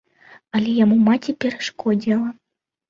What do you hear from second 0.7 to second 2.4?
яму маці перашкодзіла.